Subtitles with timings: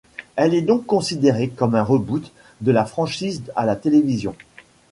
[0.35, 4.33] Elle est donc considérée comme un reboot de la franchise à la télévision.